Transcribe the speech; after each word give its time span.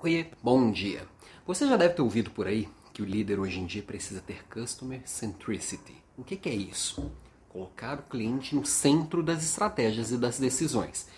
Oi, 0.00 0.30
bom 0.40 0.70
dia. 0.70 1.04
Você 1.44 1.66
já 1.66 1.76
deve 1.76 1.94
ter 1.94 2.02
ouvido 2.02 2.30
por 2.30 2.46
aí 2.46 2.68
que 2.94 3.02
o 3.02 3.04
líder 3.04 3.40
hoje 3.40 3.58
em 3.58 3.66
dia 3.66 3.82
precisa 3.82 4.20
ter 4.20 4.44
customer 4.44 5.02
centricity. 5.04 5.96
O 6.16 6.22
que, 6.22 6.36
que 6.36 6.48
é 6.48 6.54
isso? 6.54 7.10
Colocar 7.48 7.98
o 7.98 8.04
cliente 8.04 8.54
no 8.54 8.64
centro 8.64 9.24
das 9.24 9.42
estratégias 9.42 10.12
e 10.12 10.16
das 10.16 10.38
decisões. 10.38 11.08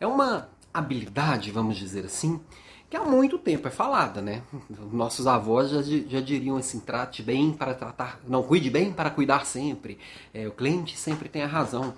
É 0.00 0.06
uma 0.06 0.48
habilidade, 0.72 1.50
vamos 1.50 1.76
dizer 1.76 2.06
assim, 2.06 2.40
que 2.88 2.96
há 2.96 3.04
muito 3.04 3.38
tempo 3.38 3.68
é 3.68 3.70
falada, 3.70 4.22
né? 4.22 4.42
Nossos 4.90 5.26
avós 5.26 5.68
já, 5.68 5.82
já 5.82 6.20
diriam 6.22 6.56
assim: 6.56 6.80
trate 6.80 7.22
bem 7.22 7.52
para 7.52 7.74
tratar, 7.74 8.18
não, 8.26 8.42
cuide 8.42 8.70
bem 8.70 8.94
para 8.94 9.10
cuidar 9.10 9.44
sempre. 9.44 9.98
É, 10.32 10.48
o 10.48 10.52
cliente 10.52 10.96
sempre 10.96 11.28
tem 11.28 11.42
a 11.42 11.46
razão. 11.46 11.92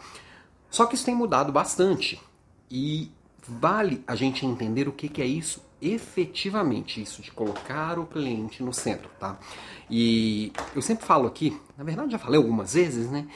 Só 0.68 0.84
que 0.84 0.96
isso 0.96 1.04
tem 1.04 1.14
mudado 1.14 1.52
bastante 1.52 2.20
e 2.68 3.12
vale 3.46 4.02
a 4.04 4.16
gente 4.16 4.44
entender 4.44 4.88
o 4.88 4.92
que, 4.92 5.08
que 5.08 5.22
é 5.22 5.26
isso 5.26 5.62
efetivamente 5.92 7.02
isso 7.02 7.20
de 7.20 7.30
colocar 7.30 7.98
o 7.98 8.06
cliente 8.06 8.62
no 8.62 8.72
centro, 8.72 9.10
tá? 9.18 9.38
E 9.90 10.52
eu 10.74 10.80
sempre 10.80 11.04
falo 11.04 11.26
aqui, 11.26 11.60
na 11.76 11.84
verdade 11.84 12.12
já 12.12 12.18
falei 12.18 12.38
algumas 12.38 12.74
vezes, 12.74 13.10
né, 13.10 13.26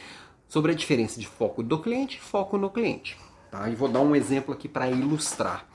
sobre 0.47 0.71
a 0.71 0.75
diferença 0.75 1.19
de 1.19 1.27
foco 1.27 1.61
do 1.61 1.79
cliente 1.79 2.17
e 2.17 2.19
foco 2.19 2.57
no 2.57 2.69
cliente, 2.69 3.17
tá? 3.51 3.69
E 3.69 3.75
vou 3.75 3.87
dar 3.87 4.01
um 4.01 4.15
exemplo 4.15 4.53
aqui 4.53 4.67
para 4.67 4.89
ilustrar. 4.89 5.67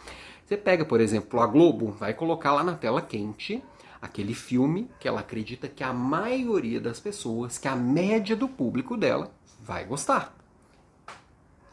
Você 0.44 0.56
pega, 0.56 0.84
por 0.84 1.00
exemplo, 1.00 1.40
a 1.40 1.46
Globo, 1.46 1.92
vai 1.92 2.12
colocar 2.12 2.52
lá 2.52 2.62
na 2.62 2.74
tela 2.74 3.00
quente 3.00 3.62
aquele 4.00 4.34
filme 4.34 4.90
que 5.00 5.08
ela 5.08 5.20
acredita 5.20 5.66
que 5.66 5.82
a 5.82 5.92
maioria 5.92 6.78
das 6.78 7.00
pessoas, 7.00 7.56
que 7.56 7.66
a 7.66 7.74
média 7.74 8.36
do 8.36 8.46
público 8.46 8.96
dela 8.96 9.32
vai 9.60 9.84
gostar. 9.86 10.36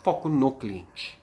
Foco 0.02 0.30
no 0.30 0.54
cliente. 0.54 1.21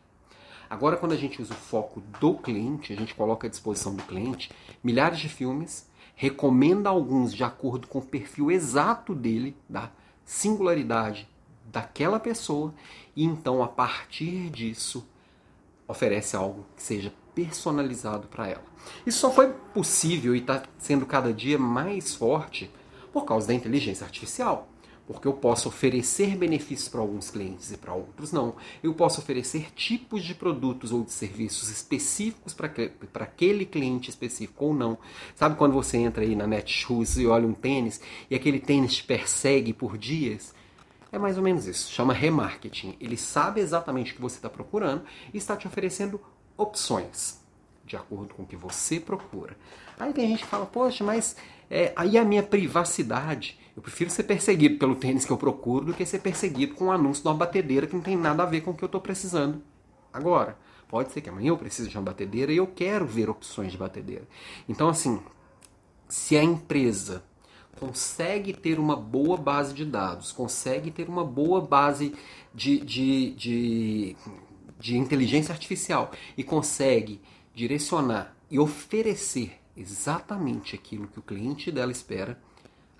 Agora, 0.70 0.96
quando 0.96 1.12
a 1.12 1.16
gente 1.16 1.40
usa 1.40 1.54
o 1.54 1.56
foco 1.56 2.02
do 2.20 2.34
cliente, 2.34 2.92
a 2.92 2.96
gente 2.96 3.14
coloca 3.14 3.46
à 3.46 3.50
disposição 3.50 3.94
do 3.94 4.02
cliente 4.02 4.50
milhares 4.84 5.18
de 5.18 5.28
filmes, 5.28 5.88
recomenda 6.14 6.90
alguns 6.90 7.32
de 7.32 7.42
acordo 7.42 7.86
com 7.86 8.00
o 8.00 8.06
perfil 8.06 8.50
exato 8.50 9.14
dele, 9.14 9.56
da 9.68 9.90
singularidade 10.24 11.28
daquela 11.64 12.20
pessoa, 12.20 12.74
e 13.16 13.24
então, 13.24 13.62
a 13.62 13.68
partir 13.68 14.50
disso, 14.50 15.06
oferece 15.86 16.36
algo 16.36 16.66
que 16.76 16.82
seja 16.82 17.12
personalizado 17.34 18.26
para 18.28 18.48
ela. 18.48 18.64
Isso 19.06 19.20
só 19.20 19.30
foi 19.30 19.52
possível 19.72 20.34
e 20.34 20.40
está 20.40 20.62
sendo 20.76 21.06
cada 21.06 21.32
dia 21.32 21.58
mais 21.58 22.14
forte 22.14 22.70
por 23.12 23.24
causa 23.24 23.48
da 23.48 23.54
inteligência 23.54 24.04
artificial 24.04 24.68
porque 25.08 25.26
eu 25.26 25.32
posso 25.32 25.68
oferecer 25.68 26.36
benefícios 26.36 26.86
para 26.86 27.00
alguns 27.00 27.30
clientes 27.30 27.72
e 27.72 27.78
para 27.78 27.94
outros 27.94 28.30
não. 28.30 28.54
Eu 28.82 28.92
posso 28.92 29.22
oferecer 29.22 29.72
tipos 29.74 30.22
de 30.22 30.34
produtos 30.34 30.92
ou 30.92 31.02
de 31.02 31.12
serviços 31.12 31.70
específicos 31.70 32.52
para 32.52 33.24
aquele 33.24 33.64
cliente 33.64 34.10
específico 34.10 34.66
ou 34.66 34.74
não. 34.74 34.98
Sabe 35.34 35.56
quando 35.56 35.72
você 35.72 35.96
entra 35.96 36.22
aí 36.22 36.36
na 36.36 36.46
Netshoes 36.46 37.16
e 37.16 37.26
olha 37.26 37.48
um 37.48 37.54
tênis 37.54 38.02
e 38.30 38.34
aquele 38.34 38.60
tênis 38.60 38.96
te 38.96 39.04
persegue 39.04 39.72
por 39.72 39.96
dias? 39.96 40.54
É 41.10 41.18
mais 41.18 41.38
ou 41.38 41.42
menos 41.42 41.66
isso. 41.66 41.90
Chama 41.90 42.12
remarketing. 42.12 42.94
Ele 43.00 43.16
sabe 43.16 43.62
exatamente 43.62 44.12
o 44.12 44.16
que 44.16 44.20
você 44.20 44.36
está 44.36 44.50
procurando 44.50 45.04
e 45.32 45.38
está 45.38 45.56
te 45.56 45.66
oferecendo 45.66 46.20
opções 46.54 47.47
de 47.88 47.96
acordo 47.96 48.34
com 48.34 48.42
o 48.42 48.46
que 48.46 48.54
você 48.54 49.00
procura. 49.00 49.56
Aí 49.98 50.12
tem 50.12 50.28
gente 50.28 50.44
que 50.44 50.48
fala, 50.48 50.66
poxa, 50.66 51.02
mas 51.02 51.34
é, 51.70 51.92
aí 51.96 52.16
a 52.16 52.24
minha 52.24 52.42
privacidade. 52.42 53.58
Eu 53.74 53.82
prefiro 53.82 54.10
ser 54.10 54.24
perseguido 54.24 54.78
pelo 54.78 54.94
tênis 54.94 55.24
que 55.24 55.30
eu 55.30 55.36
procuro 55.36 55.86
do 55.86 55.94
que 55.94 56.04
ser 56.04 56.18
perseguido 56.18 56.74
com 56.74 56.86
um 56.86 56.92
anúncio 56.92 57.22
de 57.22 57.28
uma 57.28 57.34
batedeira 57.34 57.86
que 57.86 57.94
não 57.94 58.02
tem 58.02 58.16
nada 58.16 58.42
a 58.42 58.46
ver 58.46 58.60
com 58.60 58.72
o 58.72 58.74
que 58.74 58.84
eu 58.84 58.86
estou 58.86 59.00
precisando. 59.00 59.62
Agora, 60.12 60.56
pode 60.88 61.12
ser 61.12 61.20
que 61.20 61.28
amanhã 61.28 61.48
eu 61.48 61.58
precise 61.58 61.88
de 61.88 61.96
uma 61.96 62.04
batedeira 62.04 62.52
e 62.52 62.56
eu 62.56 62.66
quero 62.66 63.06
ver 63.06 63.30
opções 63.30 63.72
de 63.72 63.78
batedeira. 63.78 64.26
Então, 64.68 64.88
assim, 64.88 65.20
se 66.08 66.36
a 66.36 66.42
empresa 66.42 67.22
consegue 67.78 68.52
ter 68.52 68.78
uma 68.80 68.96
boa 68.96 69.36
base 69.36 69.72
de 69.72 69.84
dados, 69.84 70.32
consegue 70.32 70.90
ter 70.90 71.08
uma 71.08 71.24
boa 71.24 71.60
base 71.60 72.14
de, 72.52 72.80
de, 72.80 73.30
de, 73.34 74.16
de 74.80 74.96
inteligência 74.96 75.52
artificial 75.52 76.10
e 76.36 76.42
consegue 76.42 77.20
direcionar 77.58 78.36
e 78.48 78.56
oferecer 78.56 79.58
exatamente 79.76 80.76
aquilo 80.76 81.08
que 81.08 81.18
o 81.18 81.22
cliente 81.22 81.72
dela 81.72 81.90
espera, 81.90 82.40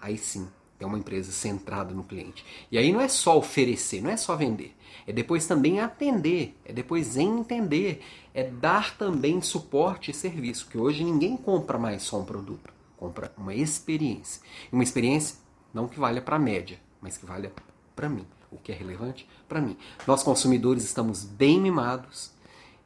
aí 0.01 0.19
sim 0.19 0.49
é 0.81 0.87
uma 0.87 0.99
empresa 0.99 1.31
centrada 1.31 1.95
no 1.95 2.03
cliente. 2.03 2.45
E 2.71 2.77
aí 2.77 2.93
não 2.93 3.01
é 3.01 3.09
só 3.09 3.39
oferecer, 3.39 4.01
não 4.01 4.11
é 4.11 4.17
só 4.17 4.35
vender. 4.35 4.75
É 5.07 5.13
depois 5.13 5.47
também 5.47 5.81
atender, 5.81 6.57
é 6.65 6.73
depois 6.73 7.17
entender, 7.17 8.03
é 8.35 8.45
dar 8.45 8.97
também 8.97 9.41
suporte 9.41 10.11
e 10.11 10.15
serviço, 10.15 10.67
que 10.69 10.79
hoje 10.79 11.05
ninguém 11.05 11.37
compra 11.37 11.79
mais 11.79 12.03
só 12.03 12.21
um 12.21 12.25
produto, 12.25 12.73
compra 12.97 13.33
uma 13.37 13.55
experiência. 13.55 14.43
Uma 14.73 14.83
experiência 14.83 15.37
não 15.73 15.87
que 15.87 16.01
valha 16.01 16.21
para 16.21 16.37
a 16.37 16.41
média, 16.41 16.81
mas 17.01 17.17
que 17.17 17.27
valha 17.27 17.53
para 17.95 18.09
mim. 18.09 18.27
O 18.51 18.57
que 18.57 18.73
é 18.73 18.75
relevante 18.75 19.29
para 19.49 19.61
mim. 19.61 19.77
Nós 20.07 20.23
consumidores 20.23 20.83
estamos 20.83 21.23
bem 21.23 21.61
mimados 21.61 22.33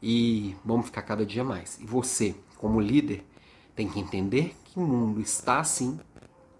e 0.02 0.56
vamos 0.64 0.86
ficar 0.86 1.02
cada 1.02 1.24
dia 1.24 1.44
mais. 1.44 1.78
E 1.80 1.86
você, 1.86 2.34
como 2.56 2.80
líder, 2.80 3.24
tem 3.74 3.88
que 3.88 4.00
entender 4.00 4.56
que 4.64 4.78
o 4.78 4.82
mundo 4.82 5.20
está 5.20 5.60
assim, 5.60 5.98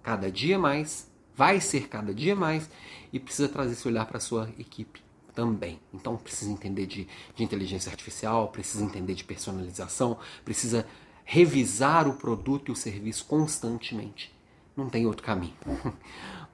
cada 0.03 0.31
dia 0.31 0.59
mais 0.59 1.11
vai 1.35 1.61
ser 1.61 1.89
cada 1.89 2.15
dia 2.15 2.37
mais 2.37 2.69
e 3.13 3.19
precisa 3.19 3.49
trazer 3.49 3.73
esse 3.73 3.89
olhar 3.89 4.07
para 4.07 4.19
a 4.19 4.21
sua 4.21 4.51
equipe 4.59 5.03
também. 5.35 5.81
Então 5.93 6.17
precisa 6.17 6.51
entender 6.51 6.87
de, 6.87 7.09
de 7.35 7.43
inteligência 7.43 7.91
artificial, 7.91 8.49
precisa 8.49 8.85
entender 8.85 9.15
de 9.15 9.25
personalização, 9.25 10.19
precisa 10.45 10.87
revisar 11.25 12.07
o 12.09 12.15
produto 12.15 12.69
e 12.69 12.73
o 12.73 12.77
serviço 12.77 13.25
constantemente. 13.25 14.33
Não 14.77 14.89
tem 14.89 15.07
outro 15.07 15.25
caminho. 15.25 15.55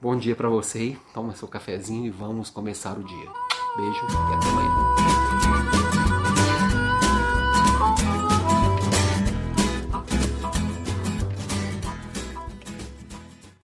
Bom 0.01 0.15
dia 0.17 0.35
para 0.35 0.49
você, 0.49 0.97
toma 1.13 1.35
seu 1.35 1.47
cafezinho 1.47 2.05
e 2.05 2.09
vamos 2.09 2.49
começar 2.49 2.97
o 2.97 3.03
dia. 3.03 3.29
Beijo 3.75 4.01
e 4.01 4.35
até 4.35 4.47
amanhã. 4.47 6.08